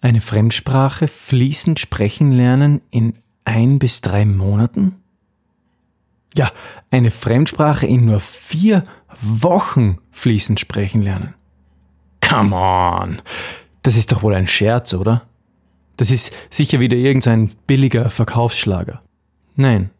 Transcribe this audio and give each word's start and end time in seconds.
Eine 0.00 0.20
Fremdsprache 0.20 1.08
fließend 1.08 1.80
sprechen 1.80 2.32
lernen 2.32 2.80
in 2.90 3.14
ein 3.44 3.78
bis 3.78 4.00
drei 4.00 4.24
Monaten? 4.24 4.96
Ja, 6.34 6.50
eine 6.90 7.10
Fremdsprache 7.10 7.86
in 7.86 8.04
nur 8.04 8.20
vier 8.20 8.84
Wochen 9.20 9.98
fließend 10.12 10.60
sprechen 10.60 11.02
lernen. 11.02 11.34
Come 12.20 12.54
on! 12.54 13.22
Das 13.82 13.96
ist 13.96 14.12
doch 14.12 14.22
wohl 14.22 14.34
ein 14.34 14.46
Scherz, 14.46 14.94
oder? 14.94 15.22
Das 15.96 16.10
ist 16.10 16.32
sicher 16.50 16.78
wieder 16.78 16.96
irgendein 16.96 17.50
billiger 17.66 18.10
Verkaufsschlager. 18.10 19.02
Nein. 19.56 19.90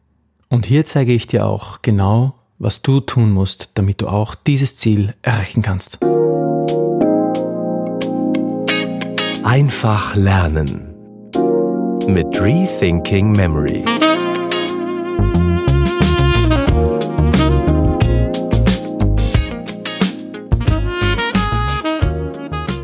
Und 0.49 0.67
hier 0.67 0.85
zeige 0.85 1.13
ich 1.13 1.27
dir 1.27 1.47
auch 1.47 1.83
genau, 1.83 2.35
was 2.59 2.83
du 2.83 3.01
tun 3.01 3.33
musst, 3.33 3.71
damit 3.75 4.01
du 4.01 4.09
auch 4.09 4.35
dieses 4.35 4.77
Ziel 4.77 5.15
erreichen 5.23 5.63
kannst. 5.63 5.99
Einfach 9.51 10.15
lernen 10.15 10.95
mit 12.07 12.39
Rethinking 12.39 13.33
Memory. 13.33 13.83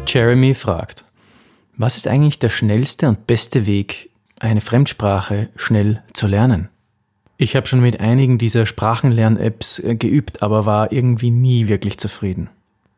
Jeremy 0.06 0.54
fragt, 0.54 1.04
was 1.76 1.98
ist 1.98 2.08
eigentlich 2.08 2.38
der 2.38 2.48
schnellste 2.48 3.10
und 3.10 3.26
beste 3.26 3.66
Weg, 3.66 4.08
eine 4.40 4.62
Fremdsprache 4.62 5.50
schnell 5.56 6.02
zu 6.14 6.26
lernen? 6.26 6.70
Ich 7.36 7.56
habe 7.56 7.66
schon 7.66 7.80
mit 7.80 8.00
einigen 8.00 8.38
dieser 8.38 8.64
Sprachenlern-Apps 8.64 9.80
äh, 9.80 9.96
geübt, 9.96 10.42
aber 10.42 10.64
war 10.64 10.92
irgendwie 10.92 11.30
nie 11.30 11.68
wirklich 11.68 11.98
zufrieden. 11.98 12.48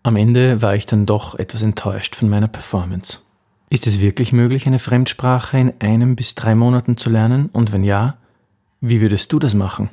Am 0.04 0.14
Ende 0.14 0.62
war 0.62 0.76
ich 0.76 0.86
dann 0.86 1.04
doch 1.04 1.34
etwas 1.34 1.62
enttäuscht 1.62 2.14
von 2.14 2.28
meiner 2.28 2.46
Performance. 2.46 3.25
Ist 3.68 3.86
es 3.86 4.00
wirklich 4.00 4.32
möglich, 4.32 4.66
eine 4.66 4.78
Fremdsprache 4.78 5.58
in 5.58 5.72
einem 5.80 6.14
bis 6.14 6.34
drei 6.34 6.54
Monaten 6.54 6.96
zu 6.96 7.10
lernen? 7.10 7.50
Und 7.52 7.72
wenn 7.72 7.82
ja, 7.82 8.16
wie 8.80 9.00
würdest 9.00 9.32
du 9.32 9.38
das 9.38 9.54
machen? 9.54 9.90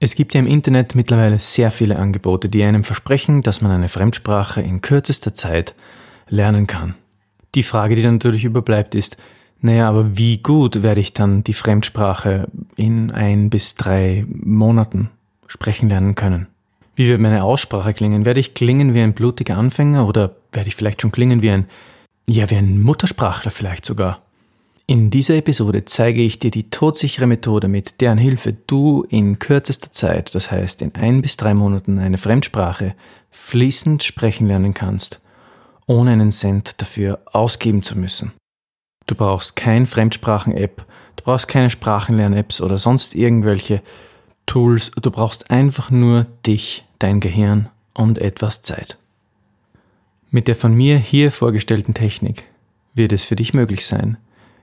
Es 0.00 0.16
gibt 0.16 0.34
ja 0.34 0.40
im 0.40 0.48
Internet 0.48 0.96
mittlerweile 0.96 1.38
sehr 1.38 1.70
viele 1.70 1.96
Angebote, 1.96 2.48
die 2.48 2.64
einem 2.64 2.82
versprechen, 2.82 3.42
dass 3.42 3.60
man 3.60 3.70
eine 3.70 3.88
Fremdsprache 3.88 4.60
in 4.60 4.80
kürzester 4.80 5.34
Zeit 5.34 5.76
lernen 6.28 6.66
kann. 6.66 6.96
Die 7.54 7.62
Frage, 7.62 7.94
die 7.94 8.02
dann 8.02 8.14
natürlich 8.14 8.44
überbleibt, 8.44 8.96
ist, 8.96 9.16
naja, 9.60 9.88
aber 9.88 10.16
wie 10.16 10.38
gut 10.38 10.82
werde 10.82 11.00
ich 11.00 11.12
dann 11.12 11.44
die 11.44 11.52
Fremdsprache 11.52 12.48
in 12.74 13.12
ein 13.12 13.48
bis 13.48 13.76
drei 13.76 14.26
Monaten 14.28 15.10
sprechen 15.46 15.88
lernen 15.88 16.16
können? 16.16 16.48
Wie 16.96 17.06
wird 17.06 17.20
meine 17.20 17.44
Aussprache 17.44 17.94
klingen? 17.94 18.24
Werde 18.24 18.40
ich 18.40 18.54
klingen 18.54 18.94
wie 18.94 19.00
ein 19.00 19.12
blutiger 19.12 19.56
Anfänger 19.56 20.08
oder 20.08 20.34
werde 20.50 20.68
ich 20.68 20.74
vielleicht 20.74 21.00
schon 21.00 21.12
klingen 21.12 21.42
wie 21.42 21.50
ein 21.50 21.66
ja, 22.26 22.50
wie 22.50 22.56
ein 22.56 22.80
Muttersprachler 22.80 23.50
vielleicht 23.50 23.84
sogar. 23.84 24.22
In 24.86 25.10
dieser 25.10 25.36
Episode 25.36 25.84
zeige 25.84 26.22
ich 26.22 26.38
dir 26.38 26.50
die 26.50 26.68
todsichere 26.68 27.26
Methode, 27.26 27.68
mit 27.68 28.00
deren 28.00 28.18
Hilfe 28.18 28.52
du 28.52 29.04
in 29.08 29.38
kürzester 29.38 29.92
Zeit, 29.92 30.34
das 30.34 30.50
heißt 30.50 30.82
in 30.82 30.94
ein 30.96 31.22
bis 31.22 31.36
drei 31.36 31.54
Monaten, 31.54 31.98
eine 31.98 32.18
Fremdsprache 32.18 32.94
fließend 33.30 34.02
sprechen 34.02 34.46
lernen 34.46 34.74
kannst, 34.74 35.20
ohne 35.86 36.10
einen 36.10 36.30
Cent 36.30 36.80
dafür 36.80 37.20
ausgeben 37.26 37.82
zu 37.82 37.96
müssen. 37.96 38.32
Du 39.06 39.14
brauchst 39.14 39.56
kein 39.56 39.86
Fremdsprachen-App, 39.86 40.84
du 41.16 41.24
brauchst 41.24 41.48
keine 41.48 41.70
Sprachenlern-Apps 41.70 42.60
oder 42.60 42.78
sonst 42.78 43.14
irgendwelche 43.14 43.82
Tools, 44.46 44.90
du 44.90 45.10
brauchst 45.10 45.50
einfach 45.50 45.90
nur 45.90 46.26
dich, 46.44 46.84
dein 46.98 47.20
Gehirn 47.20 47.68
und 47.94 48.18
etwas 48.18 48.62
Zeit. 48.62 48.98
Mit 50.34 50.48
der 50.48 50.56
von 50.56 50.72
mir 50.72 50.96
hier 50.96 51.30
vorgestellten 51.30 51.92
Technik 51.92 52.44
wird 52.94 53.12
es 53.12 53.22
für 53.22 53.36
dich 53.36 53.52
möglich 53.52 53.84
sein, 53.84 54.16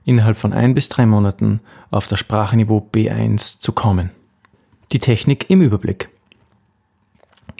innerhalb 0.04 0.36
von 0.36 0.52
ein 0.52 0.74
bis 0.74 0.88
drei 0.88 1.06
Monaten 1.06 1.60
auf 1.92 2.08
das 2.08 2.18
Sprachniveau 2.18 2.88
B1 2.92 3.60
zu 3.60 3.70
kommen. 3.70 4.10
Die 4.90 4.98
Technik 4.98 5.48
im 5.48 5.62
Überblick. 5.62 6.08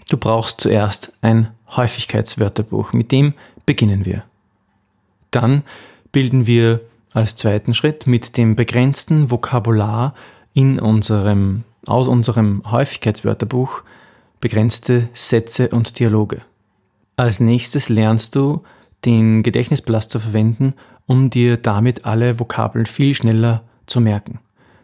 Du 0.08 0.16
brauchst 0.16 0.60
zuerst 0.60 1.12
ein 1.22 1.52
Häufigkeitswörterbuch, 1.76 2.92
mit 2.92 3.12
dem 3.12 3.34
beginnen 3.64 4.04
wir. 4.04 4.24
Dann 5.30 5.62
bilden 6.10 6.48
wir 6.48 6.80
als 7.12 7.36
zweiten 7.36 7.74
Schritt 7.74 8.08
mit 8.08 8.36
dem 8.36 8.56
begrenzten 8.56 9.30
Vokabular 9.30 10.16
in 10.52 10.80
unserem, 10.80 11.62
aus 11.86 12.08
unserem 12.08 12.64
Häufigkeitswörterbuch 12.68 13.84
begrenzte 14.40 15.08
Sätze 15.12 15.68
und 15.68 16.00
Dialoge. 16.00 16.42
Als 17.20 17.38
nächstes 17.38 17.90
lernst 17.90 18.34
du, 18.34 18.62
den 19.04 19.42
Gedächtnispalast 19.42 20.10
zu 20.10 20.20
verwenden, 20.20 20.72
um 21.04 21.28
dir 21.28 21.58
damit 21.58 22.06
alle 22.06 22.40
Vokabeln 22.40 22.86
viel 22.86 23.12
schneller 23.12 23.62
zu 23.84 24.00
merken. 24.00 24.38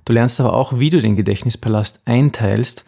Du 0.05 0.13
lernst 0.13 0.39
aber 0.39 0.53
auch, 0.53 0.79
wie 0.79 0.91
du 0.91 1.01
den 1.01 1.17
Gedächtnispalast 1.17 2.03
einteilst, 2.05 2.85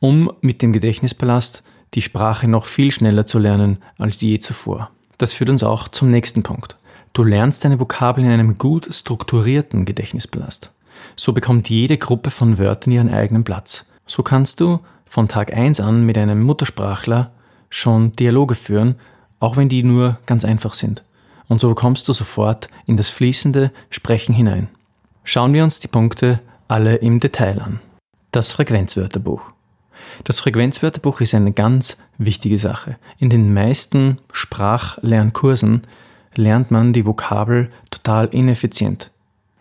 um 0.00 0.32
mit 0.40 0.62
dem 0.62 0.72
Gedächtnispalast 0.72 1.62
die 1.94 2.02
Sprache 2.02 2.48
noch 2.48 2.66
viel 2.66 2.90
schneller 2.90 3.24
zu 3.24 3.38
lernen 3.38 3.78
als 3.98 4.20
je 4.20 4.40
zuvor. 4.40 4.90
Das 5.16 5.32
führt 5.32 5.50
uns 5.50 5.62
auch 5.62 5.86
zum 5.86 6.10
nächsten 6.10 6.42
Punkt. 6.42 6.76
Du 7.12 7.22
lernst 7.22 7.64
deine 7.64 7.78
Vokabeln 7.78 8.26
in 8.26 8.32
einem 8.32 8.58
gut 8.58 8.92
strukturierten 8.92 9.84
Gedächtnispalast. 9.84 10.72
So 11.14 11.32
bekommt 11.32 11.70
jede 11.70 11.98
Gruppe 11.98 12.30
von 12.30 12.58
Wörtern 12.58 12.92
ihren 12.92 13.14
eigenen 13.14 13.44
Platz. 13.44 13.86
So 14.08 14.24
kannst 14.24 14.58
du 14.58 14.80
von 15.08 15.28
Tag 15.28 15.54
1 15.54 15.78
an 15.78 16.04
mit 16.04 16.18
einem 16.18 16.42
Muttersprachler 16.42 17.30
schon 17.70 18.12
Dialoge 18.12 18.54
führen, 18.54 18.96
auch 19.40 19.56
wenn 19.56 19.68
die 19.68 19.82
nur 19.82 20.18
ganz 20.26 20.44
einfach 20.44 20.74
sind. 20.74 21.04
Und 21.48 21.60
so 21.60 21.74
kommst 21.74 22.08
du 22.08 22.12
sofort 22.12 22.68
in 22.86 22.96
das 22.96 23.08
fließende 23.10 23.70
Sprechen 23.90 24.34
hinein. 24.34 24.68
Schauen 25.24 25.52
wir 25.52 25.64
uns 25.64 25.80
die 25.80 25.88
Punkte 25.88 26.40
alle 26.68 26.96
im 26.96 27.20
Detail 27.20 27.60
an. 27.60 27.80
Das 28.30 28.52
Frequenzwörterbuch. 28.52 29.42
Das 30.24 30.40
Frequenzwörterbuch 30.40 31.20
ist 31.20 31.34
eine 31.34 31.52
ganz 31.52 32.02
wichtige 32.18 32.58
Sache. 32.58 32.96
In 33.18 33.30
den 33.30 33.52
meisten 33.52 34.18
Sprachlernkursen 34.32 35.86
lernt 36.34 36.70
man 36.70 36.92
die 36.92 37.06
Vokabel 37.06 37.70
total 37.90 38.26
ineffizient. 38.28 39.10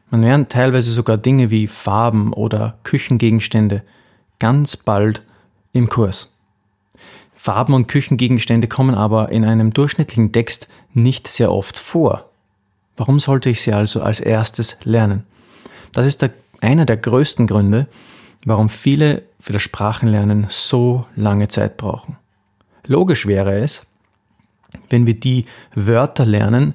Man 0.10 0.22
lernt 0.22 0.52
teilweise 0.52 0.92
sogar 0.92 1.18
Dinge 1.18 1.52
wie 1.52 1.68
Farben 1.68 2.34
oder 2.34 2.78
Küchengegenstände 2.84 3.84
ganz 4.40 4.78
bald 4.78 5.22
im 5.74 5.90
Kurs. 5.90 6.34
Farben 7.38 7.74
und 7.76 7.88
Küchengegenstände 7.88 8.68
kommen 8.68 8.96
aber 8.96 9.30
in 9.30 9.46
einem 9.46 9.72
durchschnittlichen 9.72 10.32
Text 10.34 10.68
nicht 10.94 11.28
sehr 11.28 11.52
oft 11.52 11.78
vor. 11.78 12.30
Warum 12.98 13.20
sollte 13.20 13.52
ich 13.52 13.62
sie 13.62 13.74
also 13.74 14.02
als 14.02 14.20
erstes 14.20 14.80
lernen? 14.84 15.24
Das 15.94 16.08
ist 16.08 16.24
der, 16.24 16.32
einer 16.62 16.86
der 16.86 16.98
größten 16.98 17.46
Gründe, 17.46 17.88
warum 18.44 18.70
viele 18.70 19.22
für 19.40 19.54
das 19.54 19.62
Sprachenlernen 19.62 20.48
so 20.50 21.06
lange 21.16 21.48
Zeit 21.48 21.78
brauchen. 21.78 22.18
Logisch 22.88 23.28
wäre 23.28 23.60
es, 23.60 23.86
wenn 24.90 25.06
wir 25.06 25.14
die 25.14 25.46
Wörter 25.76 26.26
lernen, 26.26 26.74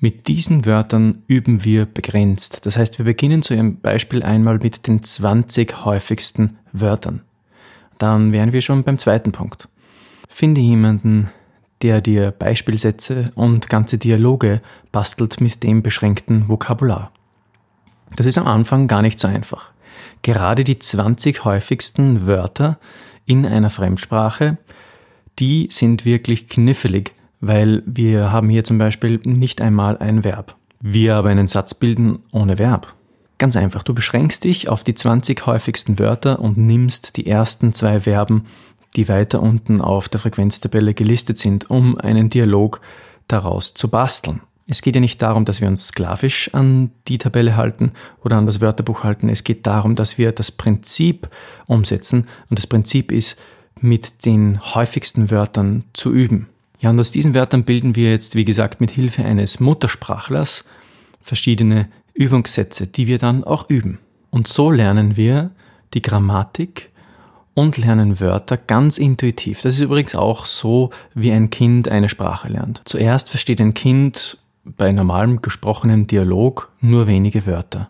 mit 0.00 0.26
diesen 0.26 0.66
Wörtern 0.66 1.22
üben 1.28 1.64
wir 1.64 1.86
begrenzt. 1.86 2.66
Das 2.66 2.76
heißt, 2.76 2.98
wir 2.98 3.04
beginnen 3.04 3.42
zu 3.42 3.54
Ihrem 3.54 3.76
Beispiel 3.76 4.24
einmal 4.24 4.58
mit 4.58 4.88
den 4.88 5.04
20 5.04 5.84
häufigsten 5.84 6.56
Wörtern. 6.72 7.20
Dann 7.98 8.32
wären 8.32 8.52
wir 8.52 8.62
schon 8.62 8.82
beim 8.82 8.98
zweiten 8.98 9.30
Punkt. 9.30 9.68
Finde 10.28 10.60
jemanden, 10.60 11.30
der 11.82 12.00
dir 12.00 12.30
Beispielsätze 12.30 13.32
und 13.34 13.68
ganze 13.68 13.98
Dialoge 13.98 14.60
bastelt 14.92 15.40
mit 15.40 15.62
dem 15.62 15.82
beschränkten 15.82 16.48
Vokabular. 16.48 17.12
Das 18.16 18.26
ist 18.26 18.38
am 18.38 18.46
Anfang 18.46 18.88
gar 18.88 19.02
nicht 19.02 19.18
so 19.18 19.28
einfach. 19.28 19.72
Gerade 20.22 20.64
die 20.64 20.78
20 20.78 21.44
häufigsten 21.44 22.26
Wörter 22.26 22.78
in 23.26 23.44
einer 23.44 23.70
Fremdsprache, 23.70 24.58
die 25.38 25.68
sind 25.70 26.04
wirklich 26.04 26.48
knifflig, 26.48 27.12
weil 27.40 27.82
wir 27.86 28.32
haben 28.32 28.48
hier 28.48 28.64
zum 28.64 28.78
Beispiel 28.78 29.20
nicht 29.24 29.60
einmal 29.60 29.98
ein 29.98 30.24
Verb. 30.24 30.56
Wir 30.80 31.16
aber 31.16 31.30
einen 31.30 31.46
Satz 31.46 31.74
bilden 31.74 32.20
ohne 32.32 32.58
Verb. 32.58 32.94
Ganz 33.38 33.56
einfach, 33.56 33.82
du 33.82 33.94
beschränkst 33.94 34.44
dich 34.44 34.68
auf 34.68 34.84
die 34.84 34.94
20 34.94 35.46
häufigsten 35.46 35.98
Wörter 35.98 36.38
und 36.38 36.56
nimmst 36.56 37.16
die 37.16 37.26
ersten 37.26 37.72
zwei 37.72 38.00
Verben, 38.00 38.46
die 38.96 39.08
weiter 39.08 39.42
unten 39.42 39.80
auf 39.80 40.08
der 40.08 40.20
Frequenztabelle 40.20 40.94
gelistet 40.94 41.38
sind, 41.38 41.70
um 41.70 41.98
einen 41.98 42.30
Dialog 42.30 42.80
daraus 43.28 43.74
zu 43.74 43.88
basteln. 43.88 44.40
Es 44.66 44.80
geht 44.80 44.94
ja 44.94 45.00
nicht 45.00 45.20
darum, 45.20 45.44
dass 45.44 45.60
wir 45.60 45.68
uns 45.68 45.88
sklavisch 45.88 46.52
an 46.54 46.90
die 47.06 47.18
Tabelle 47.18 47.56
halten 47.56 47.92
oder 48.22 48.36
an 48.36 48.46
das 48.46 48.60
Wörterbuch 48.60 49.04
halten. 49.04 49.28
Es 49.28 49.44
geht 49.44 49.66
darum, 49.66 49.94
dass 49.94 50.16
wir 50.16 50.32
das 50.32 50.50
Prinzip 50.50 51.28
umsetzen 51.66 52.26
und 52.48 52.58
das 52.58 52.66
Prinzip 52.66 53.12
ist, 53.12 53.38
mit 53.80 54.24
den 54.24 54.60
häufigsten 54.74 55.30
Wörtern 55.30 55.84
zu 55.92 56.12
üben. 56.12 56.48
Ja, 56.80 56.90
und 56.90 57.00
aus 57.00 57.10
diesen 57.10 57.34
Wörtern 57.34 57.64
bilden 57.64 57.96
wir 57.96 58.10
jetzt, 58.10 58.34
wie 58.34 58.44
gesagt, 58.44 58.80
mit 58.80 58.90
Hilfe 58.90 59.24
eines 59.24 59.60
Muttersprachlers 59.60 60.64
verschiedene 61.20 61.88
Übungssätze, 62.14 62.86
die 62.86 63.06
wir 63.06 63.18
dann 63.18 63.44
auch 63.44 63.68
üben. 63.68 63.98
Und 64.30 64.48
so 64.48 64.70
lernen 64.70 65.16
wir 65.16 65.50
die 65.92 66.02
Grammatik 66.02 66.90
und 67.54 67.76
lernen 67.78 68.20
Wörter 68.20 68.56
ganz 68.56 68.98
intuitiv. 68.98 69.62
Das 69.62 69.74
ist 69.74 69.80
übrigens 69.80 70.14
auch 70.14 70.46
so, 70.46 70.90
wie 71.14 71.32
ein 71.32 71.50
Kind 71.50 71.88
eine 71.88 72.08
Sprache 72.08 72.48
lernt. 72.48 72.82
Zuerst 72.84 73.30
versteht 73.30 73.60
ein 73.60 73.74
Kind 73.74 74.38
bei 74.64 74.92
normalem 74.92 75.42
gesprochenem 75.42 76.06
Dialog 76.06 76.70
nur 76.80 77.06
wenige 77.06 77.46
Wörter. 77.46 77.88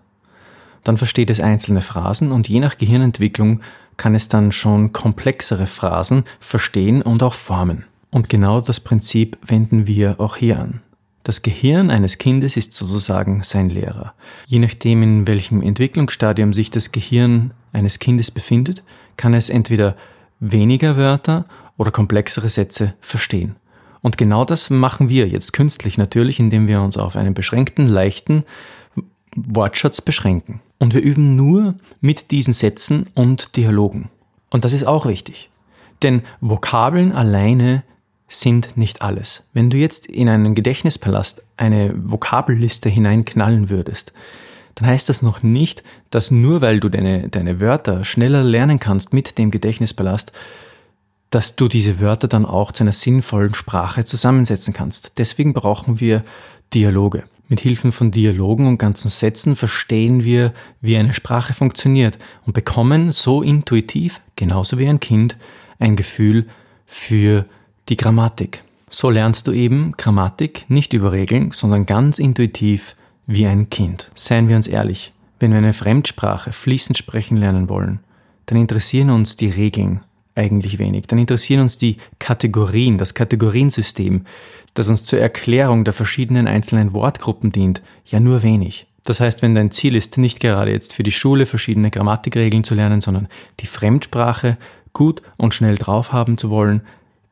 Dann 0.83 0.99
versteht 0.99 1.31
es 1.31 1.41
einzelne 1.41 1.81
Phrasen 1.81 2.31
und 2.31 2.49
je 2.49 2.61
nach 2.61 2.77
Gehirnentwicklung 2.77 3.61
kann 3.97 4.15
es 4.15 4.29
dann 4.29 4.53
schon 4.53 4.93
komplexere 4.93 5.67
Phrasen 5.67 6.25
verstehen 6.41 7.01
und 7.01 7.23
auch 7.23 7.35
formen. 7.35 7.85
Und 8.11 8.29
genau 8.29 8.61
das 8.61 8.81
Prinzip 8.81 9.39
wenden 9.47 9.87
wir 9.87 10.21
auch 10.21 10.37
hier 10.37 10.59
an. 10.59 10.83
Das 11.23 11.41
Gehirn 11.41 11.91
eines 11.91 12.19
Kindes 12.19 12.57
ist 12.57 12.75
sozusagen 12.75 13.43
sein 13.43 13.71
Lehrer. 13.71 14.13
Je 14.47 14.59
nachdem, 14.59 15.03
in 15.03 15.27
welchem 15.27 15.63
Entwicklungsstadium 15.63 16.53
sich 16.53 16.71
das 16.71 16.93
Gehirn 16.93 17.53
eines 17.73 17.99
Kindes 17.99 18.31
befindet, 18.31 18.83
kann 19.17 19.35
es 19.35 19.51
entweder 19.51 19.97
weniger 20.41 20.97
Wörter 20.97 21.47
oder 21.77 21.91
komplexere 21.91 22.49
Sätze 22.49 22.95
verstehen. 23.01 23.57
Und 24.03 24.19
genau 24.19 24.45
das 24.45 24.69
machen 24.69 25.09
wir 25.09 25.29
jetzt 25.29 25.53
künstlich 25.53 25.97
natürlich, 25.97 26.39
indem 26.39 26.67
wir 26.67 26.83
uns 26.83 26.97
auf 26.97 27.17
einen 27.17 27.35
beschränkten, 27.35 27.87
leichten 27.87 28.45
Wortschatz 29.35 30.01
beschränken. 30.01 30.61
Und 30.79 30.95
wir 30.95 31.01
üben 31.01 31.37
nur 31.37 31.75
mit 32.01 32.31
diesen 32.31 32.53
Sätzen 32.53 33.07
und 33.15 33.57
Dialogen. 33.57 34.11
Und 34.51 34.65
das 34.65 34.73
ist 34.73 34.87
auch 34.87 35.07
wichtig. 35.07 35.51
Denn 36.03 36.23
Vokabeln 36.41 37.13
alleine 37.13 37.83
sind 38.29 38.77
nicht 38.77 39.03
alles. 39.03 39.45
Wenn 39.53 39.71
du 39.71 39.77
jetzt 39.77 40.07
in 40.07 40.29
einen 40.29 40.55
Gedächtnispalast 40.55 41.45
eine 41.57 41.95
Vokabelliste 41.97 42.89
hineinknallen 42.89 43.71
würdest, 43.71 44.13
dann 44.75 44.89
heißt 44.89 45.09
das 45.09 45.23
noch 45.23 45.43
nicht, 45.43 45.83
dass 46.11 46.31
nur 46.31 46.61
weil 46.61 46.81
du 46.81 46.89
deine, 46.89 47.29
deine 47.29 47.61
Wörter 47.61 48.05
schneller 48.05 48.43
lernen 48.43 48.81
kannst 48.81 49.13
mit 49.13 49.39
dem 49.39 49.51
Gedächtnispalast, 49.51 50.33
dass 51.31 51.57
du 51.57 51.69
diese 51.69 52.01
Wörter 52.01 52.29
dann 52.29 52.47
auch 52.47 52.73
zu 52.73 52.85
einer 52.85 52.93
sinnvollen 52.93 53.55
Sprache 53.55 54.05
zusammensetzen 54.05 54.73
kannst. 54.73 55.19
Deswegen 55.19 55.53
brauchen 55.53 56.01
wir 56.01 56.25
Dialoge. 56.73 57.25
Mit 57.49 57.61
Hilfen 57.61 57.93
von 57.93 58.11
Dialogen 58.11 58.67
und 58.67 58.79
ganzen 58.79 59.09
Sätzen 59.09 59.55
verstehen 59.55 60.25
wir, 60.25 60.53
wie 60.81 60.97
eine 60.97 61.13
Sprache 61.13 61.53
funktioniert 61.53 62.19
und 62.47 62.53
bekommen 62.53 63.13
so 63.13 63.43
intuitiv, 63.43 64.21
genauso 64.35 64.79
wie 64.79 64.89
ein 64.89 65.01
Kind, 65.01 65.37
ein 65.79 65.95
Gefühl 65.95 66.47
für 66.87 67.45
die 67.89 67.97
Grammatik. 67.97 68.63
So 68.89 69.11
lernst 69.11 69.47
du 69.47 69.53
eben 69.53 69.93
Grammatik 69.97 70.65
nicht 70.69 70.93
über 70.93 71.13
Regeln, 71.13 71.51
sondern 71.51 71.85
ganz 71.85 72.19
intuitiv 72.19 72.97
wie 73.27 73.47
ein 73.47 73.71
Kind. 73.71 74.11
Seien 74.15 74.49
wir 74.49 74.57
uns 74.57 74.67
ehrlich, 74.67 75.13
wenn 75.41 75.51
wir 75.51 75.59
eine 75.59 75.73
Fremdsprache 75.73 76.53
fließend 76.53 76.99
sprechen 76.99 77.37
lernen 77.37 77.69
wollen, 77.69 78.01
dann 78.47 78.59
interessieren 78.59 79.11
uns 79.11 79.37
die 79.37 79.51
Regeln 79.51 80.01
eigentlich 80.35 80.79
wenig. 80.79 81.07
Dann 81.07 81.19
interessieren 81.19 81.61
uns 81.61 81.79
die 81.79 81.99
Kategorien, 82.19 82.99
das 82.99 83.15
Kategoriensystem, 83.15 84.27
das 84.75 84.89
uns 84.89 85.05
zur 85.05 85.21
Erklärung 85.21 85.85
der 85.85 85.93
verschiedenen 85.93 86.49
einzelnen 86.49 86.93
Wortgruppen 86.93 87.53
dient, 87.53 87.83
ja 88.07 88.21
nur 88.21 88.43
wenig. 88.43 88.87
Das 89.05 89.21
heißt, 89.21 89.43
wenn 89.43 89.55
dein 89.55 89.71
Ziel 89.71 89.97
ist, 89.97 90.19
nicht 90.19 90.41
gerade 90.41 90.73
jetzt 90.73 90.95
für 90.95 91.03
die 91.03 91.13
Schule 91.13 91.47
verschiedene 91.47 91.91
Grammatikregeln 91.91 92.65
zu 92.65 92.75
lernen, 92.75 93.01
sondern 93.01 93.29
die 93.61 93.67
Fremdsprache 93.67 94.57
gut 94.93 95.23
und 95.37 95.55
schnell 95.55 95.77
drauf 95.77 96.13
haben 96.13 96.39
zu 96.39 96.51
wollen, 96.51 96.83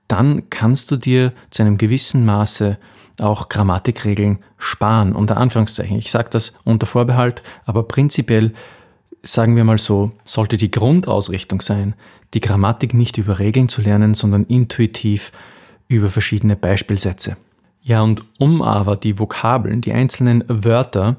dann 0.06 0.50
kannst 0.50 0.90
du 0.90 0.96
dir 0.96 1.32
zu 1.50 1.62
einem 1.62 1.78
gewissen 1.78 2.26
Maße 2.26 2.76
auch 3.18 3.48
Grammatikregeln 3.48 4.38
sparen, 4.58 5.14
unter 5.14 5.36
Anführungszeichen. 5.36 5.98
Ich 5.98 6.10
sage 6.10 6.30
das 6.30 6.54
unter 6.64 6.86
Vorbehalt, 6.86 7.42
aber 7.66 7.82
prinzipiell 7.82 8.52
sagen 9.22 9.56
wir 9.56 9.64
mal 9.64 9.78
so, 9.78 10.12
sollte 10.24 10.56
die 10.56 10.70
Grundausrichtung 10.70 11.60
sein, 11.60 11.94
die 12.34 12.40
Grammatik 12.40 12.94
nicht 12.94 13.18
über 13.18 13.38
Regeln 13.38 13.68
zu 13.68 13.82
lernen, 13.82 14.14
sondern 14.14 14.44
intuitiv 14.44 15.32
über 15.88 16.08
verschiedene 16.08 16.56
Beispielsätze. 16.56 17.36
Ja, 17.82 18.02
und 18.02 18.22
um 18.38 18.62
aber 18.62 18.96
die 18.96 19.18
Vokabeln, 19.18 19.80
die 19.80 19.92
einzelnen 19.92 20.44
Wörter 20.48 21.16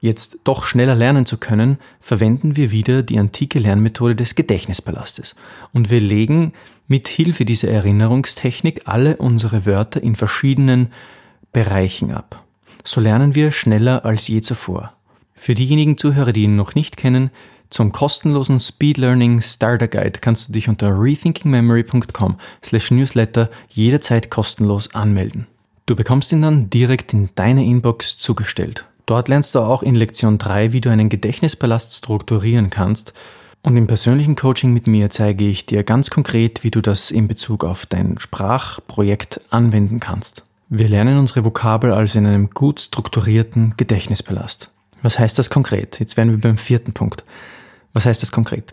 jetzt 0.00 0.40
doch 0.44 0.64
schneller 0.64 0.94
lernen 0.94 1.26
zu 1.26 1.36
können, 1.36 1.78
verwenden 2.00 2.56
wir 2.56 2.70
wieder 2.70 3.02
die 3.02 3.18
antike 3.18 3.58
Lernmethode 3.58 4.16
des 4.16 4.34
Gedächtnispalastes. 4.34 5.36
Und 5.72 5.90
wir 5.90 6.00
legen 6.00 6.52
mit 6.88 7.06
Hilfe 7.06 7.44
dieser 7.44 7.68
Erinnerungstechnik 7.68 8.82
alle 8.86 9.16
unsere 9.16 9.66
Wörter 9.66 10.02
in 10.02 10.16
verschiedenen 10.16 10.88
Bereichen 11.52 12.12
ab. 12.12 12.44
So 12.84 13.00
lernen 13.00 13.34
wir 13.34 13.52
schneller 13.52 14.04
als 14.04 14.28
je 14.28 14.40
zuvor. 14.40 14.92
Für 15.34 15.54
diejenigen 15.54 15.96
Zuhörer, 15.96 16.32
die 16.32 16.44
ihn 16.44 16.56
noch 16.56 16.74
nicht 16.74 16.96
kennen, 16.96 17.30
zum 17.70 17.92
kostenlosen 17.92 18.58
Speed 18.58 18.98
Learning 18.98 19.40
Starter 19.40 19.86
Guide 19.86 20.18
kannst 20.20 20.48
du 20.48 20.52
dich 20.52 20.68
unter 20.68 21.00
rethinkingmemory.com 21.00 22.36
slash 22.64 22.90
newsletter 22.90 23.48
jederzeit 23.68 24.28
kostenlos 24.28 24.92
anmelden. 24.94 25.46
Du 25.86 25.94
bekommst 25.94 26.32
ihn 26.32 26.42
dann 26.42 26.68
direkt 26.68 27.14
in 27.14 27.30
deine 27.36 27.64
Inbox 27.64 28.16
zugestellt. 28.16 28.84
Dort 29.06 29.28
lernst 29.28 29.54
du 29.54 29.60
auch 29.60 29.82
in 29.82 29.94
Lektion 29.94 30.38
3, 30.38 30.72
wie 30.72 30.80
du 30.80 30.90
einen 30.90 31.08
Gedächtnispalast 31.08 31.94
strukturieren 31.94 32.70
kannst. 32.70 33.12
Und 33.62 33.76
im 33.76 33.86
persönlichen 33.86 34.36
Coaching 34.36 34.72
mit 34.72 34.86
mir 34.86 35.10
zeige 35.10 35.46
ich 35.46 35.66
dir 35.66 35.84
ganz 35.84 36.10
konkret, 36.10 36.64
wie 36.64 36.70
du 36.70 36.80
das 36.80 37.10
in 37.10 37.28
Bezug 37.28 37.64
auf 37.64 37.86
dein 37.86 38.18
Sprachprojekt 38.18 39.40
anwenden 39.50 40.00
kannst. 40.00 40.44
Wir 40.72 40.88
lernen 40.88 41.18
unsere 41.18 41.44
Vokabel 41.44 41.92
also 41.92 42.20
in 42.20 42.26
einem 42.26 42.50
gut 42.50 42.80
strukturierten 42.80 43.74
Gedächtnispalast. 43.76 44.70
Was 45.02 45.18
heißt 45.18 45.36
das 45.36 45.50
konkret? 45.50 45.98
Jetzt 45.98 46.16
wären 46.16 46.30
wir 46.30 46.38
beim 46.38 46.58
vierten 46.58 46.92
Punkt. 46.92 47.24
Was 47.92 48.06
heißt 48.06 48.22
das 48.22 48.30
konkret? 48.30 48.72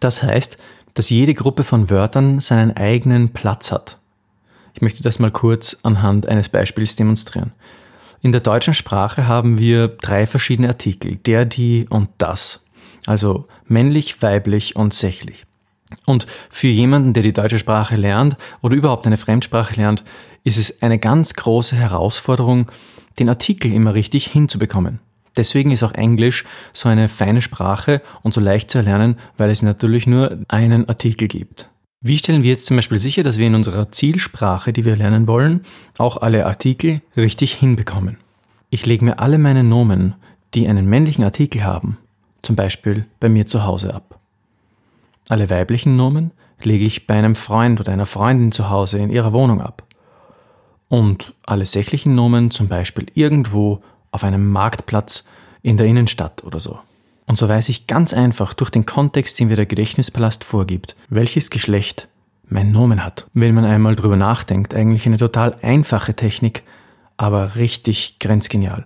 Das 0.00 0.22
heißt, 0.22 0.58
dass 0.92 1.08
jede 1.08 1.32
Gruppe 1.32 1.64
von 1.64 1.88
Wörtern 1.88 2.40
seinen 2.40 2.76
eigenen 2.76 3.30
Platz 3.30 3.72
hat. 3.72 3.96
Ich 4.74 4.82
möchte 4.82 5.02
das 5.02 5.18
mal 5.18 5.30
kurz 5.30 5.78
anhand 5.82 6.28
eines 6.28 6.50
Beispiels 6.50 6.94
demonstrieren. 6.94 7.52
In 8.20 8.32
der 8.32 8.42
deutschen 8.42 8.74
Sprache 8.74 9.26
haben 9.26 9.58
wir 9.58 9.88
drei 9.88 10.26
verschiedene 10.26 10.68
Artikel, 10.68 11.16
der, 11.16 11.46
die 11.46 11.86
und 11.88 12.10
das. 12.18 12.60
Also 13.06 13.48
männlich, 13.66 14.20
weiblich 14.20 14.76
und 14.76 14.92
sächlich. 14.92 15.46
Und 16.06 16.26
für 16.50 16.68
jemanden, 16.68 17.12
der 17.12 17.22
die 17.22 17.32
deutsche 17.32 17.58
Sprache 17.58 17.96
lernt 17.96 18.36
oder 18.60 18.76
überhaupt 18.76 19.06
eine 19.06 19.16
Fremdsprache 19.16 19.76
lernt, 19.76 20.04
ist 20.44 20.58
es 20.58 20.82
eine 20.82 20.98
ganz 20.98 21.34
große 21.34 21.76
Herausforderung, 21.76 22.70
den 23.18 23.28
Artikel 23.28 23.72
immer 23.72 23.94
richtig 23.94 24.26
hinzubekommen. 24.26 25.00
Deswegen 25.36 25.70
ist 25.70 25.82
auch 25.82 25.94
Englisch 25.94 26.44
so 26.72 26.88
eine 26.88 27.08
feine 27.08 27.40
Sprache 27.40 28.02
und 28.22 28.34
so 28.34 28.40
leicht 28.40 28.70
zu 28.70 28.78
erlernen, 28.78 29.16
weil 29.38 29.50
es 29.50 29.62
natürlich 29.62 30.06
nur 30.06 30.38
einen 30.48 30.88
Artikel 30.88 31.28
gibt. 31.28 31.70
Wie 32.04 32.18
stellen 32.18 32.42
wir 32.42 32.50
jetzt 32.50 32.66
zum 32.66 32.76
Beispiel 32.76 32.98
sicher, 32.98 33.22
dass 33.22 33.38
wir 33.38 33.46
in 33.46 33.54
unserer 33.54 33.92
Zielsprache, 33.92 34.72
die 34.72 34.84
wir 34.84 34.96
lernen 34.96 35.26
wollen, 35.26 35.62
auch 35.98 36.16
alle 36.16 36.46
Artikel 36.46 37.00
richtig 37.16 37.54
hinbekommen? 37.54 38.18
Ich 38.70 38.86
lege 38.86 39.04
mir 39.04 39.20
alle 39.20 39.38
meine 39.38 39.62
Nomen, 39.62 40.14
die 40.54 40.66
einen 40.66 40.86
männlichen 40.86 41.24
Artikel 41.24 41.64
haben, 41.64 41.98
zum 42.42 42.56
Beispiel 42.56 43.06
bei 43.20 43.28
mir 43.28 43.46
zu 43.46 43.64
Hause 43.64 43.94
ab. 43.94 44.18
Alle 45.28 45.50
weiblichen 45.50 45.96
Nomen 45.96 46.32
lege 46.62 46.84
ich 46.84 47.06
bei 47.06 47.14
einem 47.14 47.34
Freund 47.34 47.80
oder 47.80 47.92
einer 47.92 48.06
Freundin 48.06 48.52
zu 48.52 48.70
Hause 48.70 48.98
in 48.98 49.10
ihrer 49.10 49.32
Wohnung 49.32 49.60
ab. 49.60 49.84
Und 50.88 51.32
alle 51.46 51.64
sächlichen 51.64 52.14
Nomen 52.14 52.50
zum 52.50 52.68
Beispiel 52.68 53.06
irgendwo 53.14 53.82
auf 54.10 54.24
einem 54.24 54.50
Marktplatz 54.50 55.24
in 55.62 55.76
der 55.76 55.86
Innenstadt 55.86 56.44
oder 56.44 56.60
so. 56.60 56.78
Und 57.26 57.36
so 57.36 57.48
weiß 57.48 57.68
ich 57.70 57.86
ganz 57.86 58.12
einfach 58.12 58.52
durch 58.52 58.70
den 58.70 58.84
Kontext, 58.84 59.38
den 59.40 59.48
mir 59.48 59.56
der 59.56 59.66
Gedächtnispalast 59.66 60.44
vorgibt, 60.44 60.96
welches 61.08 61.50
Geschlecht 61.50 62.08
mein 62.48 62.72
Nomen 62.72 63.04
hat. 63.04 63.26
Wenn 63.32 63.54
man 63.54 63.64
einmal 63.64 63.96
drüber 63.96 64.16
nachdenkt, 64.16 64.74
eigentlich 64.74 65.06
eine 65.06 65.16
total 65.16 65.56
einfache 65.62 66.14
Technik, 66.14 66.62
aber 67.16 67.54
richtig 67.56 68.18
grenzgenial. 68.18 68.84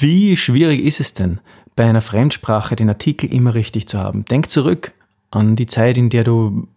Wie 0.00 0.36
schwierig 0.36 0.84
ist 0.84 1.00
es 1.00 1.14
denn, 1.14 1.40
bei 1.76 1.84
einer 1.86 2.02
Fremdsprache 2.02 2.76
den 2.76 2.90
Artikel 2.90 3.32
immer 3.32 3.54
richtig 3.54 3.88
zu 3.88 3.98
haben? 3.98 4.26
Denk 4.26 4.50
zurück 4.50 4.92
an 5.32 5.56
die 5.56 5.66
Zeit, 5.66 5.98
in 5.98 6.10
der 6.10 6.22
du 6.22 6.68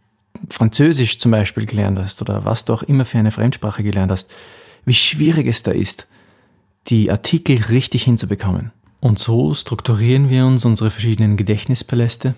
Französisch 0.50 1.20
zum 1.20 1.32
Beispiel 1.32 1.66
gelernt 1.66 2.00
hast 2.00 2.22
oder 2.22 2.46
was 2.46 2.66
du 2.66 2.74
auch 2.74 2.84
immer 2.84 3.06
für 3.06 3.20
eine 3.20 3.32
Fremdsprache 3.32 3.84
gelernt 3.84 4.12
hast. 4.12 4.32
Wie 4.86 4.94
schwierig 4.94 5.48
es 5.48 5.64
da 5.64 5.72
ist, 5.72 6.08
die 6.88 7.12
Artikel 7.12 7.58
richtig 7.70 8.04
hinzubekommen. 8.04 8.72
Und 9.00 9.20
so 9.20 9.54
strukturieren 9.54 10.30
wir 10.30 10.46
uns 10.46 10.66
unsere 10.66 10.90
verschiedenen 10.90 11.38
Gedächtnispaläste, 11.38 12.36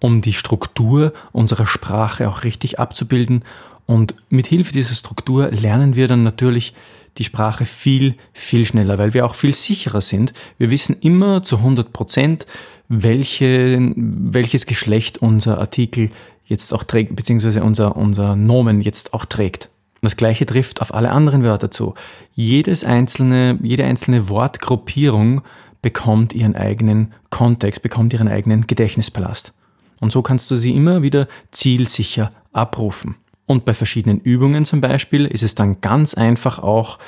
um 0.00 0.20
die 0.20 0.32
Struktur 0.32 1.12
unserer 1.32 1.66
Sprache 1.66 2.28
auch 2.28 2.44
richtig 2.44 2.78
abzubilden. 2.78 3.44
Und 3.86 4.14
mit 4.28 4.46
Hilfe 4.46 4.72
dieser 4.72 4.94
Struktur 4.94 5.50
lernen 5.50 5.94
wir 5.94 6.08
dann 6.08 6.22
natürlich 6.22 6.72
die 7.18 7.24
Sprache 7.24 7.64
viel, 7.66 8.14
viel 8.32 8.64
schneller, 8.64 8.98
weil 8.98 9.14
wir 9.14 9.24
auch 9.26 9.34
viel 9.34 9.54
sicherer 9.54 10.00
sind. 10.00 10.32
Wir 10.58 10.70
wissen 10.70 10.96
immer 11.00 11.42
zu 11.42 11.58
100 11.58 11.92
Prozent, 11.92 12.46
welche, 12.88 13.92
welches 13.96 14.66
Geschlecht 14.66 15.18
unser 15.18 15.58
Artikel 15.58 16.10
jetzt 16.46 16.72
auch 16.72 16.84
trägt, 16.84 17.14
beziehungsweise 17.14 17.62
unser, 17.62 17.96
unser 17.96 18.36
Nomen 18.36 18.80
jetzt 18.80 19.14
auch 19.14 19.24
trägt. 19.24 19.70
das 20.02 20.16
gleiche 20.16 20.44
trifft 20.44 20.82
auf 20.82 20.92
alle 20.92 21.12
anderen 21.12 21.44
Wörter 21.44 21.70
zu. 21.70 21.94
Jedes 22.34 22.84
einzelne, 22.84 23.58
jede 23.62 23.84
einzelne 23.84 24.28
Wortgruppierung 24.28 25.42
bekommt 25.80 26.34
ihren 26.34 26.56
eigenen 26.56 27.12
Kontext, 27.30 27.82
bekommt 27.82 28.12
ihren 28.12 28.28
eigenen 28.28 28.66
Gedächtnispalast. 28.66 29.54
Und 30.00 30.12
so 30.12 30.20
kannst 30.20 30.50
du 30.50 30.56
sie 30.56 30.74
immer 30.74 31.02
wieder 31.02 31.28
zielsicher 31.52 32.32
abrufen. 32.52 33.16
Und 33.46 33.64
bei 33.64 33.74
verschiedenen 33.74 34.20
Übungen 34.20 34.64
zum 34.64 34.80
Beispiel 34.80 35.26
ist 35.26 35.42
es 35.42 35.54
dann 35.54 35.80
ganz 35.80 36.14
einfach 36.14 36.58
auch 36.58 36.98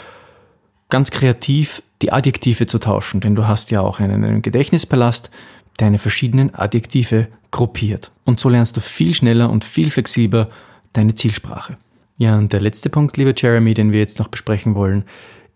ganz 0.89 1.11
kreativ 1.11 1.83
die 2.03 2.13
Adjektive 2.13 2.67
zu 2.67 2.79
tauschen, 2.79 3.21
denn 3.21 3.35
du 3.35 3.47
hast 3.47 3.71
ja 3.71 3.81
auch 3.81 4.01
einen 4.01 4.43
Gedächtnispalast, 4.43 5.31
deine 5.79 5.99
verschiedenen 5.99 6.55
Adjektive 6.55 7.29
gruppiert. 7.51 8.13
Und 8.25 8.41
so 8.41 8.49
lernst 8.49 8.77
du 8.77 8.81
viel 8.81 9.15
schneller 9.15 9.51
und 9.51 9.65
viel 9.65 9.91
flexibler 9.91 10.51
deine 10.93 11.15
Zielsprache. 11.15 11.77
Ja, 12.19 12.39
und 12.39 12.53
der 12.53 12.61
letzte 12.61 12.89
Punkt, 12.89 13.17
lieber 13.17 13.35
Jeremy, 13.37 13.75
den 13.75 13.93
wir 13.93 14.01
jetzt 14.01 14.19
noch 14.19 14.29
besprechen 14.29 14.75
wollen, 14.75 15.05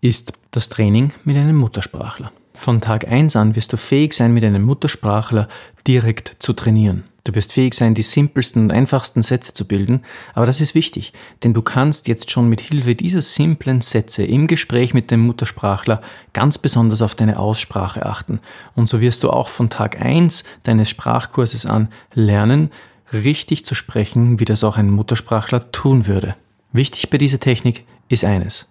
ist 0.01 0.33
das 0.51 0.69
Training 0.69 1.13
mit 1.25 1.37
einem 1.37 1.57
Muttersprachler. 1.57 2.33
Von 2.55 2.81
Tag 2.81 3.09
1 3.09 3.37
an 3.37 3.57
wirst 3.57 3.73
du 3.73 3.77
fähig 3.77 4.13
sein, 4.13 4.35
mit 4.35 4.45
einem 4.45 4.63
Muttersprachler 4.63 5.49
direkt 5.87 6.37
zu 6.39 6.53
trainieren. 6.53 7.05
Du 7.25 7.35
wirst 7.35 7.53
fähig 7.53 7.75
sein, 7.75 7.95
die 7.95 8.03
simpelsten 8.03 8.62
und 8.62 8.71
einfachsten 8.71 9.23
Sätze 9.23 9.53
zu 9.53 9.67
bilden, 9.67 10.03
aber 10.35 10.47
das 10.47 10.61
ist 10.61 10.75
wichtig, 10.75 11.12
denn 11.43 11.53
du 11.53 11.62
kannst 11.62 12.09
jetzt 12.09 12.31
schon 12.31 12.49
mit 12.49 12.61
Hilfe 12.61 12.95
dieser 12.95 13.21
simplen 13.21 13.81
Sätze 13.81 14.25
im 14.25 14.47
Gespräch 14.47 14.95
mit 14.95 15.11
dem 15.11 15.21
Muttersprachler 15.21 16.00
ganz 16.33 16.59
besonders 16.59 17.03
auf 17.03 17.15
deine 17.15 17.39
Aussprache 17.39 18.07
achten. 18.07 18.41
Und 18.75 18.89
so 18.89 19.00
wirst 19.00 19.23
du 19.23 19.31
auch 19.31 19.49
von 19.49 19.69
Tag 19.69 20.00
1 20.00 20.45
deines 20.62 20.89
Sprachkurses 20.89 21.67
an 21.67 21.89
lernen, 22.15 22.71
richtig 23.12 23.65
zu 23.65 23.75
sprechen, 23.75 24.41
wie 24.41 24.45
das 24.45 24.65
auch 24.65 24.79
ein 24.79 24.91
Muttersprachler 24.91 25.73
tun 25.73 26.07
würde. 26.07 26.37
Wichtig 26.73 27.11
bei 27.11 27.19
dieser 27.19 27.41
Technik 27.41 27.85
ist 28.09 28.25
eines. 28.25 28.71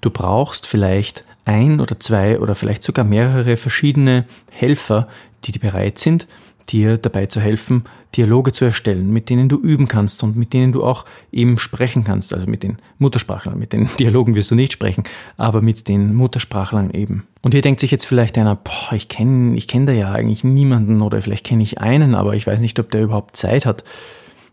Du 0.00 0.10
brauchst 0.10 0.66
vielleicht 0.66 1.24
ein 1.44 1.80
oder 1.80 1.98
zwei 1.98 2.38
oder 2.38 2.54
vielleicht 2.54 2.82
sogar 2.82 3.04
mehrere 3.04 3.56
verschiedene 3.56 4.24
Helfer, 4.50 5.08
die 5.44 5.58
bereit 5.58 5.98
sind, 5.98 6.26
dir 6.72 6.98
dabei 6.98 7.26
zu 7.26 7.40
helfen, 7.40 7.84
Dialoge 8.16 8.52
zu 8.52 8.64
erstellen, 8.64 9.10
mit 9.10 9.30
denen 9.30 9.48
du 9.48 9.60
üben 9.60 9.86
kannst 9.86 10.22
und 10.22 10.36
mit 10.36 10.52
denen 10.52 10.72
du 10.72 10.84
auch 10.84 11.04
eben 11.30 11.58
sprechen 11.58 12.04
kannst. 12.04 12.34
Also 12.34 12.46
mit 12.46 12.62
den 12.62 12.78
Muttersprachlern, 12.98 13.58
mit 13.58 13.72
den 13.72 13.88
Dialogen 14.00 14.34
wirst 14.34 14.50
du 14.50 14.54
nicht 14.54 14.72
sprechen, 14.72 15.04
aber 15.36 15.62
mit 15.62 15.88
den 15.88 16.14
Muttersprachlern 16.14 16.90
eben. 16.90 17.26
Und 17.42 17.52
hier 17.52 17.62
denkt 17.62 17.80
sich 17.80 17.90
jetzt 17.90 18.04
vielleicht 18.04 18.36
einer, 18.36 18.56
boah, 18.56 18.92
ich 18.92 19.08
kenne 19.08 19.56
ich 19.56 19.68
kenn 19.68 19.86
da 19.86 19.92
ja 19.92 20.12
eigentlich 20.12 20.44
niemanden 20.44 21.02
oder 21.02 21.22
vielleicht 21.22 21.46
kenne 21.46 21.62
ich 21.62 21.80
einen, 21.80 22.14
aber 22.14 22.34
ich 22.34 22.46
weiß 22.46 22.60
nicht, 22.60 22.78
ob 22.78 22.90
der 22.90 23.02
überhaupt 23.02 23.36
Zeit 23.36 23.64
hat. 23.66 23.84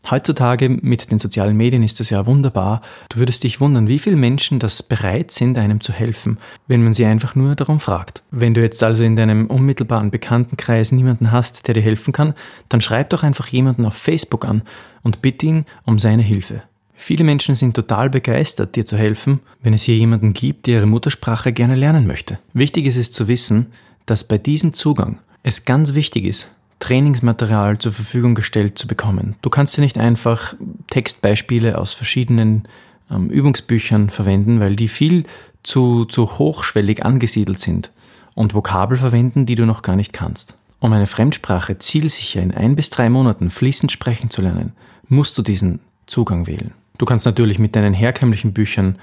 Heutzutage 0.09 0.69
mit 0.69 1.11
den 1.11 1.19
sozialen 1.19 1.57
Medien 1.57 1.83
ist 1.83 1.99
das 1.99 2.09
ja 2.09 2.25
wunderbar. 2.25 2.81
Du 3.09 3.17
würdest 3.17 3.43
dich 3.43 3.59
wundern, 3.59 3.89
wie 3.89 3.99
viele 3.99 4.15
Menschen 4.15 4.57
das 4.57 4.81
bereit 4.81 5.31
sind, 5.31 5.57
einem 5.57 5.81
zu 5.81 5.91
helfen, 5.91 6.37
wenn 6.67 6.81
man 6.81 6.93
sie 6.93 7.05
einfach 7.05 7.35
nur 7.35 7.55
darum 7.55 7.81
fragt. 7.81 8.23
Wenn 8.31 8.53
du 8.53 8.61
jetzt 8.61 8.81
also 8.83 9.03
in 9.03 9.17
deinem 9.17 9.47
unmittelbaren 9.47 10.09
Bekanntenkreis 10.09 10.93
niemanden 10.93 11.31
hast, 11.31 11.67
der 11.67 11.73
dir 11.73 11.81
helfen 11.81 12.13
kann, 12.13 12.35
dann 12.69 12.79
schreib 12.79 13.09
doch 13.09 13.23
einfach 13.23 13.47
jemanden 13.47 13.85
auf 13.85 13.95
Facebook 13.95 14.45
an 14.45 14.61
und 15.03 15.21
bitte 15.21 15.45
ihn 15.45 15.65
um 15.83 15.99
seine 15.99 16.23
Hilfe. 16.23 16.63
Viele 16.93 17.25
Menschen 17.25 17.55
sind 17.55 17.75
total 17.75 18.09
begeistert, 18.09 18.75
dir 18.75 18.85
zu 18.85 18.97
helfen, 18.97 19.41
wenn 19.61 19.73
es 19.73 19.83
hier 19.83 19.95
jemanden 19.95 20.33
gibt, 20.33 20.67
der 20.67 20.75
ihre 20.75 20.87
Muttersprache 20.87 21.51
gerne 21.51 21.75
lernen 21.75 22.07
möchte. 22.07 22.39
Wichtig 22.53 22.85
ist 22.85 22.97
es 22.97 23.11
zu 23.11 23.27
wissen, 23.27 23.67
dass 24.05 24.23
bei 24.23 24.37
diesem 24.37 24.73
Zugang 24.73 25.19
es 25.43 25.65
ganz 25.65 25.93
wichtig 25.93 26.25
ist, 26.25 26.49
Trainingsmaterial 26.79 27.77
zur 27.79 27.91
Verfügung 27.91 28.35
gestellt 28.35 28.77
zu 28.77 28.87
bekommen. 28.87 29.35
Du 29.41 29.49
kannst 29.49 29.77
ja 29.77 29.81
nicht 29.81 29.97
einfach 29.97 30.53
Textbeispiele 30.89 31.77
aus 31.77 31.93
verschiedenen 31.93 32.67
ähm, 33.09 33.29
Übungsbüchern 33.29 34.09
verwenden, 34.09 34.59
weil 34.59 34.75
die 34.75 34.87
viel 34.87 35.25
zu, 35.63 36.05
zu 36.05 36.37
hochschwellig 36.37 37.05
angesiedelt 37.05 37.59
sind 37.59 37.91
und 38.35 38.53
Vokabel 38.53 38.97
verwenden, 38.97 39.45
die 39.45 39.55
du 39.55 39.65
noch 39.65 39.81
gar 39.81 39.95
nicht 39.95 40.13
kannst. 40.13 40.55
Um 40.79 40.93
eine 40.93 41.07
Fremdsprache 41.07 41.79
zielsicher 41.79 42.41
in 42.41 42.53
ein 42.53 42.75
bis 42.75 42.91
drei 42.91 43.09
Monaten 43.09 43.49
fließend 43.49 43.91
sprechen 43.91 44.29
zu 44.29 44.41
lernen, 44.41 44.73
musst 45.07 45.37
du 45.37 45.41
diesen 45.41 45.79
Zugang 46.05 46.45
wählen. 46.45 46.71
Du 46.97 47.05
kannst 47.05 47.25
natürlich 47.25 47.59
mit 47.59 47.75
deinen 47.75 47.93
herkömmlichen 47.93 48.53
Büchern 48.53 48.97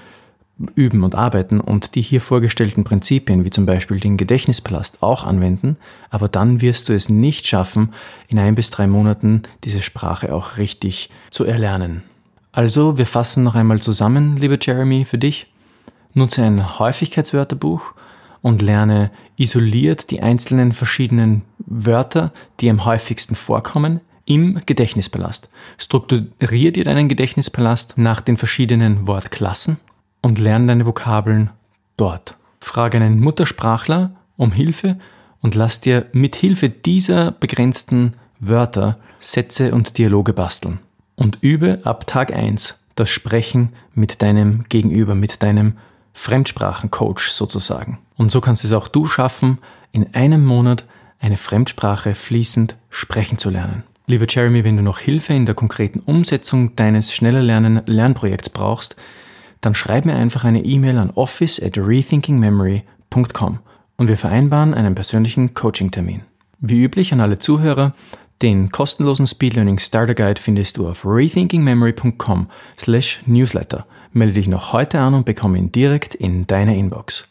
üben 0.75 1.03
und 1.03 1.15
arbeiten 1.15 1.59
und 1.59 1.95
die 1.95 2.01
hier 2.01 2.21
vorgestellten 2.21 2.83
Prinzipien, 2.83 3.43
wie 3.43 3.49
zum 3.49 3.65
Beispiel 3.65 3.99
den 3.99 4.17
Gedächtnispalast, 4.17 5.03
auch 5.03 5.25
anwenden, 5.25 5.77
aber 6.09 6.29
dann 6.29 6.61
wirst 6.61 6.87
du 6.87 6.93
es 6.93 7.09
nicht 7.09 7.47
schaffen, 7.47 7.93
in 8.27 8.39
ein 8.39 8.55
bis 8.55 8.69
drei 8.69 8.87
Monaten 8.87 9.43
diese 9.63 9.81
Sprache 9.81 10.33
auch 10.33 10.57
richtig 10.57 11.09
zu 11.29 11.43
erlernen. 11.43 12.03
Also, 12.53 12.97
wir 12.97 13.05
fassen 13.05 13.43
noch 13.43 13.55
einmal 13.55 13.81
zusammen, 13.81 14.37
lieber 14.37 14.57
Jeremy, 14.59 15.03
für 15.03 15.17
dich. 15.17 15.47
Nutze 16.13 16.43
ein 16.43 16.79
Häufigkeitswörterbuch 16.79 17.93
und 18.41 18.61
lerne 18.61 19.11
isoliert 19.35 20.09
die 20.09 20.21
einzelnen 20.21 20.71
verschiedenen 20.71 21.41
Wörter, 21.57 22.31
die 22.61 22.69
am 22.69 22.85
häufigsten 22.85 23.35
vorkommen, 23.35 23.99
im 24.23 24.61
Gedächtnispalast. 24.65 25.49
Strukturier 25.77 26.71
dir 26.71 26.85
deinen 26.85 27.09
Gedächtnispalast 27.09 27.97
nach 27.97 28.21
den 28.21 28.37
verschiedenen 28.37 29.05
Wortklassen 29.05 29.77
und 30.25 30.39
lerne 30.39 30.65
deine 30.65 30.87
Vokabeln 30.87 31.51
dort. 31.97 32.35
Frage 32.59 32.97
einen 32.97 33.19
Muttersprachler 33.19 34.15
um 34.37 34.51
Hilfe 34.51 34.97
und 35.39 35.53
lass 35.53 35.81
dir 35.81 36.07
mit 36.13 36.35
Hilfe 36.35 36.67
dieser 36.67 37.29
begrenzten 37.29 38.15
Wörter 38.39 38.97
Sätze 39.19 39.71
und 39.71 39.99
Dialoge 39.99 40.33
basteln. 40.33 40.79
Und 41.15 41.37
übe 41.41 41.81
ab 41.83 42.07
Tag 42.07 42.35
1 42.35 42.79
das 42.95 43.11
Sprechen 43.11 43.73
mit 43.93 44.23
deinem 44.23 44.63
Gegenüber, 44.67 45.13
mit 45.13 45.43
deinem 45.43 45.73
Fremdsprachencoach 46.13 47.29
sozusagen. 47.29 47.99
Und 48.17 48.31
so 48.31 48.41
kannst 48.41 48.65
es 48.65 48.73
auch 48.73 48.87
du 48.87 49.05
schaffen, 49.05 49.59
in 49.91 50.15
einem 50.15 50.43
Monat 50.43 50.85
eine 51.19 51.37
Fremdsprache 51.37 52.15
fließend 52.15 52.77
sprechen 52.89 53.37
zu 53.37 53.51
lernen. 53.51 53.83
Lieber 54.07 54.25
Jeremy, 54.27 54.63
wenn 54.63 54.77
du 54.77 54.81
noch 54.81 54.97
Hilfe 54.97 55.35
in 55.35 55.45
der 55.45 55.53
konkreten 55.53 55.99
Umsetzung 55.99 56.75
deines 56.75 57.13
schneller 57.13 57.43
Lernen 57.43 57.83
Lernprojekts 57.85 58.49
brauchst, 58.49 58.95
dann 59.65 59.75
schreib 59.75 60.05
mir 60.05 60.15
einfach 60.15 60.43
eine 60.43 60.63
E-Mail 60.63 60.97
an 60.97 61.11
office 61.11 61.61
at 61.61 61.77
rethinkingmemory.com 61.77 63.59
und 63.97 64.07
wir 64.07 64.17
vereinbaren 64.17 64.73
einen 64.73 64.95
persönlichen 64.95 65.53
Coaching-Termin. 65.53 66.21
Wie 66.59 66.83
üblich 66.83 67.11
an 67.13 67.21
alle 67.21 67.39
Zuhörer, 67.39 67.93
Den 68.41 68.69
kostenlosen 68.69 69.27
Speed 69.27 69.55
Learning 69.55 69.79
Starter 69.79 70.13
Guide 70.13 70.41
findest 70.41 70.77
du 70.77 70.89
auf 70.89 71.05
rethinkingmemory.com 71.05 72.49
slash 72.77 73.21
newsletter. 73.25 73.85
Melde 74.11 74.33
dich 74.33 74.47
noch 74.47 74.73
heute 74.73 74.99
an 74.99 75.13
und 75.13 75.25
bekomme 75.25 75.57
ihn 75.57 75.71
direkt 75.71 76.15
in 76.15 76.45
deine 76.45 76.77
Inbox. 76.77 77.27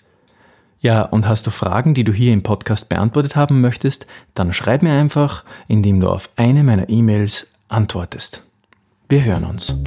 Ja, 0.81 1.03
und 1.03 1.29
hast 1.29 1.47
du 1.47 1.51
Fragen, 1.51 1.95
die 1.95 2.05
du 2.05 2.13
hier 2.13 2.33
im 2.33 2.43
Podcast 2.43 2.89
beantwortet 2.89 3.37
haben 3.37 3.61
möchtest, 3.61 4.07
dann 4.35 4.53
schreib 4.53 4.83
mir 4.83 4.93
einfach, 4.93 5.45
indem 5.69 6.01
du 6.01 6.09
auf 6.09 6.31
eine 6.37 6.65
meiner 6.65 6.89
E-Mails 6.89 7.49
antwortest. 7.69 8.43
Wir 9.09 9.25
hören 9.25 9.45
uns. 9.45 9.79